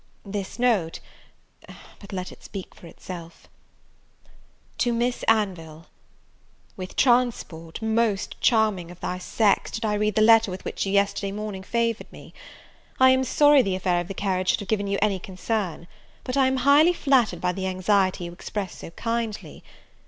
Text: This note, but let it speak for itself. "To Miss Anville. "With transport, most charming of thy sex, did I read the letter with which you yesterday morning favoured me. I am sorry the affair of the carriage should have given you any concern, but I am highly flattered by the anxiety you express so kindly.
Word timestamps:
This 0.25 0.57
note, 0.57 0.99
but 1.99 2.11
let 2.11 2.31
it 2.31 2.41
speak 2.43 2.73
for 2.73 2.87
itself. 2.87 3.47
"To 4.79 4.91
Miss 4.91 5.21
Anville. 5.27 5.89
"With 6.75 6.95
transport, 6.95 7.83
most 7.83 8.41
charming 8.41 8.89
of 8.89 8.99
thy 8.99 9.19
sex, 9.19 9.69
did 9.69 9.85
I 9.85 9.93
read 9.93 10.15
the 10.15 10.23
letter 10.23 10.49
with 10.49 10.65
which 10.65 10.87
you 10.87 10.91
yesterday 10.91 11.31
morning 11.31 11.61
favoured 11.61 12.11
me. 12.11 12.33
I 12.99 13.11
am 13.11 13.23
sorry 13.23 13.61
the 13.61 13.75
affair 13.75 14.01
of 14.01 14.07
the 14.07 14.15
carriage 14.15 14.49
should 14.49 14.61
have 14.61 14.69
given 14.69 14.87
you 14.87 14.97
any 15.03 15.19
concern, 15.19 15.87
but 16.23 16.35
I 16.35 16.47
am 16.47 16.57
highly 16.65 16.93
flattered 16.93 17.39
by 17.39 17.51
the 17.51 17.67
anxiety 17.67 18.23
you 18.23 18.31
express 18.33 18.79
so 18.79 18.89
kindly. 18.89 19.63